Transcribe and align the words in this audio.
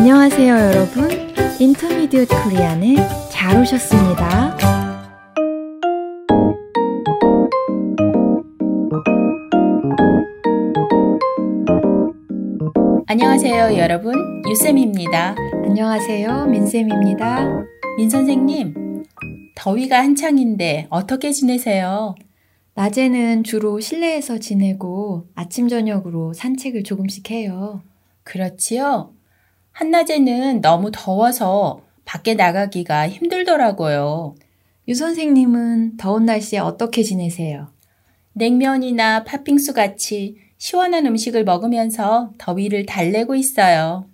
안녕하세요, 0.00 0.54
여러분. 0.54 1.10
인터미디엇 1.60 2.26
코리안에 2.26 2.96
잘 3.30 3.60
오셨습니다. 3.60 4.56
안녕하세요, 13.06 13.76
여러분. 13.76 14.42
유쌤입니다. 14.48 15.36
안녕하세요, 15.66 16.46
민쌤입니다. 16.46 17.66
민 17.98 18.08
선생님, 18.08 19.04
더위가 19.54 19.98
한창인데 19.98 20.86
어떻게 20.88 21.30
지내세요? 21.30 22.14
낮에는 22.72 23.44
주로 23.44 23.80
실내에서 23.80 24.38
지내고 24.38 25.26
아침, 25.34 25.68
저녁으로 25.68 26.32
산책을 26.32 26.84
조금씩 26.84 27.30
해요. 27.30 27.82
그렇지요? 28.24 29.12
한낮에는 29.80 30.60
너무 30.60 30.90
더워서 30.92 31.80
밖에 32.04 32.34
나가기가 32.34 33.08
힘들더라고요. 33.08 34.34
유 34.88 34.94
선생님은 34.94 35.96
더운 35.96 36.26
날씨에 36.26 36.58
어떻게 36.58 37.02
지내세요? 37.02 37.68
냉면이나 38.34 39.24
팥빙수 39.24 39.72
같이 39.72 40.36
시원한 40.58 41.06
음식을 41.06 41.44
먹으면서 41.44 42.32
더위를 42.36 42.84
달래고 42.84 43.34
있어요. 43.36 44.04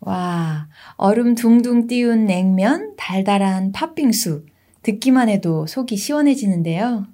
와, 0.00 0.68
얼음 0.96 1.36
둥둥 1.36 1.86
띄운 1.86 2.26
냉면, 2.26 2.94
달달한 2.96 3.70
팥빙수. 3.70 4.44
듣기만 4.82 5.28
해도 5.28 5.68
속이 5.68 5.96
시원해지는데요. 5.96 7.06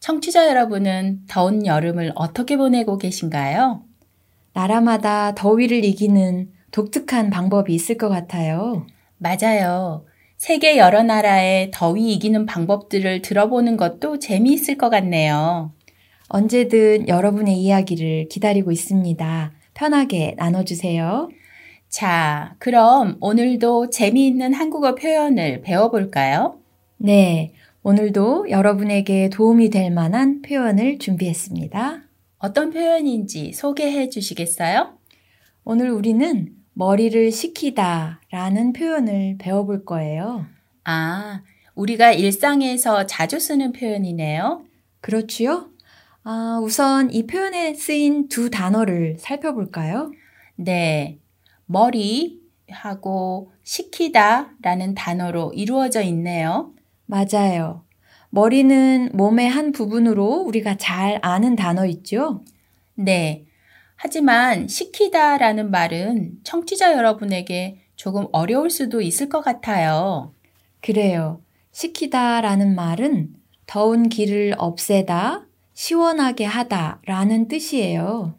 청취자 0.00 0.48
여러분은 0.48 1.22
더운 1.28 1.64
여름을 1.64 2.10
어떻게 2.16 2.56
보내고 2.56 2.98
계신가요? 2.98 3.84
나라마다 4.52 5.36
더위를 5.36 5.84
이기는 5.84 6.55
독특한 6.76 7.30
방법이 7.30 7.74
있을 7.74 7.96
것 7.96 8.10
같아요. 8.10 8.86
맞아요. 9.16 10.04
세계 10.36 10.76
여러 10.76 11.02
나라의 11.02 11.70
더위 11.72 12.12
이기는 12.12 12.44
방법들을 12.44 13.22
들어보는 13.22 13.78
것도 13.78 14.18
재미있을 14.18 14.76
것 14.76 14.90
같네요. 14.90 15.72
언제든 16.28 17.08
여러분의 17.08 17.56
이야기를 17.56 18.28
기다리고 18.28 18.72
있습니다. 18.72 19.52
편하게 19.72 20.34
나눠주세요. 20.36 21.30
자, 21.88 22.54
그럼 22.58 23.16
오늘도 23.22 23.88
재미있는 23.88 24.52
한국어 24.52 24.94
표현을 24.96 25.62
배워볼까요? 25.62 26.58
네, 26.98 27.54
오늘도 27.84 28.50
여러분에게 28.50 29.30
도움이 29.30 29.70
될 29.70 29.90
만한 29.90 30.42
표현을 30.42 30.98
준비했습니다. 30.98 32.02
어떤 32.36 32.68
표현인지 32.68 33.54
소개해 33.54 34.10
주시겠어요? 34.10 34.98
오늘 35.64 35.88
우리는 35.88 36.54
머리를 36.78 37.32
식히다 37.32 38.20
라는 38.30 38.74
표현을 38.74 39.36
배워볼 39.38 39.86
거예요. 39.86 40.44
아, 40.84 41.40
우리가 41.74 42.12
일상에서 42.12 43.06
자주 43.06 43.40
쓰는 43.40 43.72
표현이네요. 43.72 44.62
그렇지요? 45.00 45.70
아, 46.22 46.60
우선 46.62 47.10
이 47.10 47.26
표현에 47.26 47.72
쓰인 47.72 48.28
두 48.28 48.50
단어를 48.50 49.16
살펴볼까요? 49.18 50.12
네. 50.56 51.18
머리 51.64 52.42
하고 52.68 53.52
식히다 53.62 54.50
라는 54.60 54.94
단어로 54.94 55.54
이루어져 55.54 56.02
있네요. 56.02 56.74
맞아요. 57.06 57.84
머리는 58.28 59.08
몸의 59.14 59.48
한 59.48 59.72
부분으로 59.72 60.42
우리가 60.42 60.76
잘 60.76 61.20
아는 61.22 61.56
단어 61.56 61.86
있죠? 61.86 62.44
네. 62.94 63.46
하지만 63.96 64.68
식히다 64.68 65.38
라는 65.38 65.70
말은 65.70 66.38
청취자 66.44 66.92
여러분에게 66.92 67.80
조금 67.96 68.26
어려울 68.32 68.70
수도 68.70 69.00
있을 69.00 69.28
것 69.28 69.40
같아요. 69.40 70.34
그래요. 70.82 71.40
식히다 71.72 72.40
라는 72.42 72.74
말은 72.74 73.34
더운 73.66 74.08
기를 74.08 74.54
없애다, 74.58 75.46
시원하게 75.74 76.44
하다 76.44 77.00
라는 77.06 77.48
뜻이에요. 77.48 78.38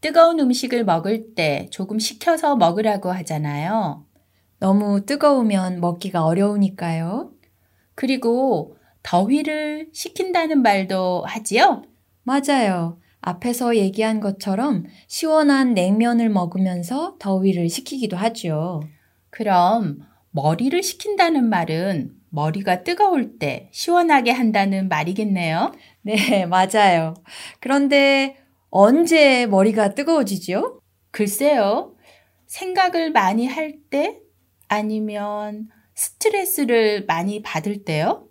뜨거운 0.00 0.40
음식을 0.40 0.84
먹을 0.84 1.34
때 1.34 1.68
조금 1.70 1.98
식혀서 1.98 2.56
먹으라고 2.56 3.10
하잖아요. 3.10 4.04
너무 4.58 5.04
뜨거우면 5.06 5.80
먹기가 5.80 6.24
어려우니까요. 6.24 7.30
그리고 7.94 8.76
더위를 9.02 9.88
식힌다는 9.92 10.62
말도 10.62 11.24
하지요? 11.26 11.82
맞아요. 12.22 12.98
앞에서 13.26 13.76
얘기한 13.76 14.20
것처럼 14.20 14.84
시원한 15.08 15.72
냉면을 15.74 16.28
먹으면서 16.28 17.16
더위를 17.18 17.68
식히기도 17.70 18.16
하죠. 18.18 18.82
그럼 19.30 20.00
머리를 20.30 20.82
식힌다는 20.82 21.48
말은 21.48 22.12
머리가 22.30 22.82
뜨거울 22.82 23.38
때 23.38 23.68
시원하게 23.72 24.32
한다는 24.32 24.88
말이겠네요. 24.88 25.72
네, 26.02 26.14
맞아요. 26.46 27.14
그런데 27.60 28.36
언제 28.70 29.46
머리가 29.46 29.94
뜨거워지죠? 29.94 30.80
글쎄요. 31.10 31.94
생각을 32.46 33.12
많이 33.12 33.46
할 33.46 33.78
때 33.90 34.20
아니면 34.68 35.68
스트레스를 35.94 37.04
많이 37.06 37.42
받을 37.42 37.84
때요? 37.84 38.26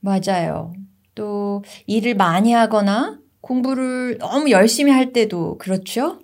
맞아요. 0.00 0.72
또 1.14 1.62
일을 1.86 2.14
많이 2.14 2.52
하거나 2.52 3.21
공부를 3.42 4.16
너무 4.18 4.50
열심히 4.50 4.90
할 4.90 5.12
때도 5.12 5.58
그렇죠? 5.58 6.20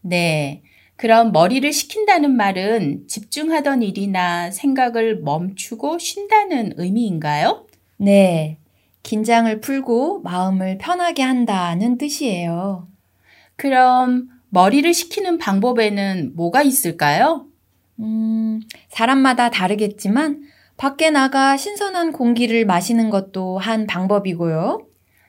네. 0.00 0.62
그럼 0.96 1.32
머리를 1.32 1.72
식힌다는 1.72 2.36
말은 2.36 3.08
집중하던 3.08 3.82
일이나 3.82 4.50
생각을 4.50 5.20
멈추고 5.22 5.98
쉰다는 5.98 6.74
의미인가요? 6.76 7.66
네. 7.96 8.58
긴장을 9.02 9.60
풀고 9.60 10.20
마음을 10.22 10.78
편하게 10.78 11.22
한다는 11.22 11.98
뜻이에요. 11.98 12.88
그럼 13.56 14.28
머리를 14.50 14.92
식히는 14.92 15.38
방법에는 15.38 16.32
뭐가 16.34 16.62
있을까요? 16.62 17.46
음, 18.00 18.60
사람마다 18.88 19.50
다르겠지만 19.50 20.42
밖에 20.76 21.10
나가 21.10 21.56
신선한 21.56 22.12
공기를 22.12 22.66
마시는 22.66 23.10
것도 23.10 23.58
한 23.58 23.86
방법이고요. 23.86 24.87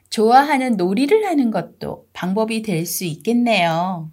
좋아하는 0.09 0.78
놀이를 0.78 1.25
하는 1.25 1.52
것도 1.52 2.08
방법이 2.14 2.62
될 2.64 2.86
수 2.86 3.06
있겠네요. 3.06 4.12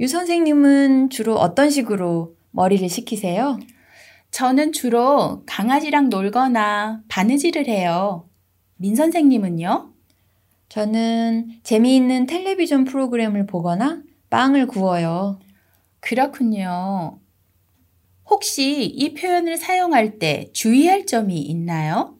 유 0.00 0.08
선생님은 0.08 1.10
주로 1.10 1.36
어떤 1.36 1.70
식으로 1.70 2.34
머리를 2.52 2.88
식히세요? 2.88 3.58
저는 4.30 4.72
주로 4.72 5.42
강아지랑 5.46 6.08
놀거나 6.08 7.02
바느질을 7.08 7.68
해요. 7.68 8.28
민 8.76 8.94
선생님은요? 8.96 9.92
저는 10.68 11.48
재미있는 11.64 12.26
텔레비전 12.26 12.84
프로그램을 12.84 13.46
보거나 13.46 14.02
빵을 14.30 14.66
구워요. 14.68 15.40
그렇군요. 16.00 17.18
혹시 18.28 18.84
이 18.84 19.14
표현을 19.14 19.56
사용할 19.56 20.18
때 20.18 20.50
주의할 20.52 21.06
점이 21.06 21.40
있나요? 21.40 22.16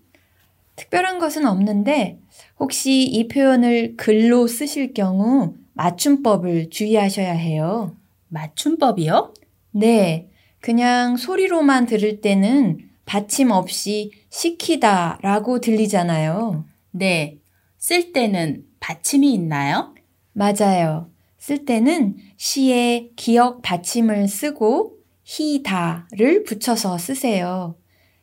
특별한 0.80 1.18
것은 1.18 1.44
없는데 1.44 2.18
혹시 2.58 3.02
이 3.02 3.28
표현을 3.28 3.96
글로 3.98 4.46
쓰실 4.46 4.94
경우 4.94 5.54
맞춤법을 5.74 6.70
주의하셔야 6.70 7.32
해요. 7.32 7.96
맞춤법이요? 8.28 9.34
네. 9.72 10.30
그냥 10.60 11.18
소리로만 11.18 11.84
들을 11.84 12.22
때는 12.22 12.78
받침 13.04 13.50
없이 13.50 14.10
시키다 14.30 15.18
라고 15.22 15.60
들리잖아요. 15.60 16.64
네. 16.92 17.38
쓸 17.76 18.12
때는 18.12 18.64
받침이 18.80 19.34
있나요? 19.34 19.94
맞아요. 20.32 21.10
쓸 21.36 21.66
때는 21.66 22.16
시에 22.38 23.10
기억 23.16 23.60
받침을 23.60 24.28
쓰고 24.28 24.96
히다를 25.24 26.44
붙여서 26.44 26.96
쓰세요. 26.96 27.76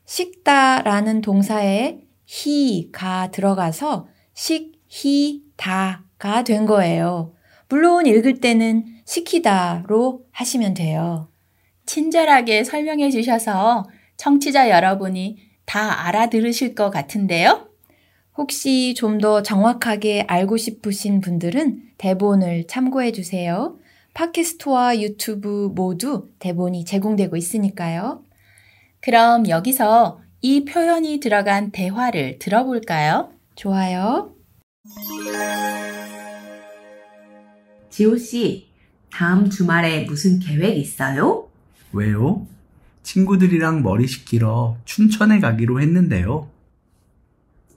식다라는 0.06 1.22
동사에 1.22 2.06
히가 2.28 3.32
들어가서 3.32 4.08
식히다가 4.34 6.44
된 6.46 6.66
거예요. 6.66 7.34
물론 7.70 8.06
읽을 8.06 8.40
때는 8.40 8.86
시키다로 9.06 10.26
하시면 10.32 10.74
돼요. 10.76 11.30
친절하게 11.86 12.64
설명해 12.64 13.10
주셔서 13.10 13.86
청취자 14.18 14.70
여러분이 14.70 15.38
다 15.66 16.06
알아들으실 16.08 16.76
것 16.76 16.90
같은데요? 16.90 17.68
혹시 18.38 18.94
좀 18.96 19.20
더 19.20 19.42
정확하게 19.42 20.26
알고 20.28 20.58
싶으신 20.58 21.22
분들은 21.22 21.82
대본을 21.98 22.68
참고해 22.68 23.12
주세요. 23.14 23.78
팟캐스트와 24.14 25.00
유튜브 25.00 25.72
모두 25.74 26.28
대본이 26.40 26.86
제공되고 26.86 27.36
있으니까요. 27.36 28.24
그럼 29.00 29.48
여기서 29.48 30.20
이 30.42 30.66
표현이 30.66 31.19
들어간 31.19 31.72
대화를 31.72 32.38
들어볼까요? 32.39 33.31
좋아요. 33.56 34.36
지호 37.89 38.18
씨, 38.18 38.68
다음 39.12 39.50
주말에 39.50 40.06
무슨 40.06 40.39
계획 40.39 40.78
있어요? 40.78 41.48
왜요? 41.92 42.45
친구들이랑 43.01 43.81
머리 43.81 44.06
식히러 44.06 44.78
춘천에 44.86 45.39
가기로 45.39 45.81
했는데요. 45.81 46.50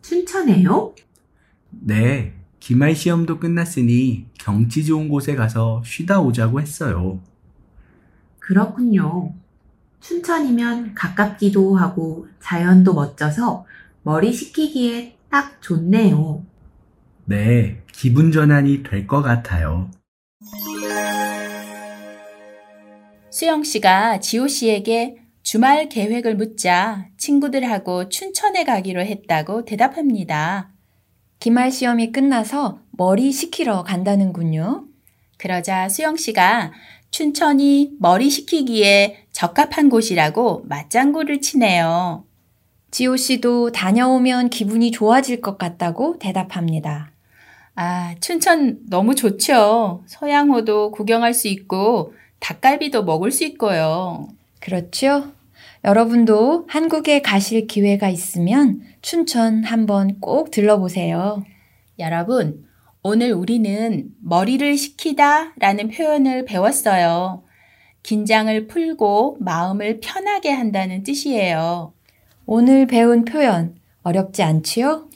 춘천에요? 0.02 0.94
네, 1.70 2.34
기말 2.58 2.94
시험도 2.94 3.38
끝났으니 3.38 4.26
경치 4.34 4.84
좋은 4.84 5.08
곳에 5.08 5.34
가서 5.34 5.82
쉬다 5.84 6.20
오자고 6.20 6.60
했어요. 6.60 7.20
그렇군요. 8.38 9.32
춘천이면 10.00 10.94
가깝기도 10.94 11.76
하고 11.76 12.26
자연도 12.42 12.94
멋져서 12.94 13.66
머리 14.02 14.32
식히기에 14.32 15.16
딱 15.30 15.60
좋네요. 15.62 16.44
네, 17.26 17.82
기분 17.92 18.32
전환이 18.32 18.82
될 18.82 19.06
것 19.06 19.22
같아요. 19.22 19.90
수영 23.30 23.62
씨가 23.62 24.20
지호 24.20 24.48
씨에게 24.48 25.16
주말 25.42 25.88
계획을 25.88 26.36
묻자 26.36 27.08
친구들하고 27.16 28.08
춘천에 28.08 28.64
가기로 28.64 29.02
했다고 29.02 29.64
대답합니다. 29.64 30.70
기말 31.38 31.70
시험이 31.70 32.12
끝나서 32.12 32.80
머리 32.90 33.32
식히러 33.32 33.82
간다는군요. 33.84 34.84
그러자 35.38 35.88
수영 35.88 36.16
씨가 36.16 36.72
춘천이 37.10 37.92
머리 37.98 38.28
식히기에 38.28 39.19
적합한 39.32 39.88
곳이라고 39.88 40.64
맞장구를 40.66 41.40
치네요. 41.40 42.24
지호 42.90 43.16
씨도 43.16 43.72
다녀오면 43.72 44.50
기분이 44.50 44.90
좋아질 44.90 45.40
것 45.40 45.58
같다고 45.58 46.18
대답합니다. 46.18 47.12
아, 47.76 48.14
춘천 48.20 48.80
너무 48.88 49.14
좋죠. 49.14 50.02
서양호도 50.06 50.90
구경할 50.90 51.32
수 51.32 51.48
있고 51.48 52.14
닭갈비도 52.40 53.04
먹을 53.04 53.30
수 53.30 53.44
있고요. 53.44 54.28
그렇죠? 54.60 55.32
여러분도 55.84 56.66
한국에 56.68 57.22
가실 57.22 57.66
기회가 57.66 58.08
있으면 58.08 58.82
춘천 59.00 59.64
한번 59.64 60.20
꼭 60.20 60.50
들러보세요. 60.50 61.42
여러분, 61.98 62.66
오늘 63.02 63.32
우리는 63.32 64.10
머리를 64.22 64.76
식히다 64.76 65.54
라는 65.58 65.88
표현을 65.88 66.44
배웠어요. 66.44 67.42
긴장을 68.02 68.66
풀고 68.66 69.38
마음을 69.40 70.00
편하게 70.00 70.50
한다는 70.50 71.02
뜻이에요. 71.02 71.92
오늘 72.46 72.86
배운 72.86 73.24
표현 73.24 73.76
어렵지 74.02 74.42
않지요? 74.42 75.08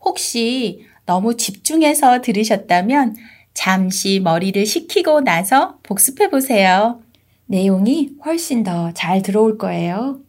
혹시 0.00 0.86
너무 1.06 1.36
집중해서 1.36 2.20
들으셨다면 2.20 3.16
잠시 3.52 4.20
머리를 4.22 4.64
식히고 4.64 5.20
나서 5.22 5.78
복습해 5.82 6.30
보세요. 6.30 7.02
내용이 7.46 8.10
훨씬 8.24 8.62
더 8.62 8.92
잘 8.94 9.22
들어올 9.22 9.58
거예요. 9.58 10.20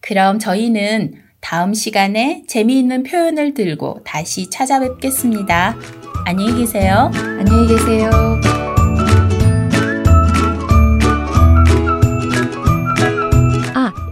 그럼 0.00 0.38
저희는 0.38 1.14
다음 1.40 1.72
시간에 1.74 2.44
재미있는 2.46 3.02
표현을 3.02 3.54
들고 3.54 4.00
다시 4.04 4.50
찾아뵙겠습니다. 4.50 5.76
안녕히 6.26 6.58
계세요. 6.60 7.10
안녕히 7.14 7.68
계세요. 7.68 8.69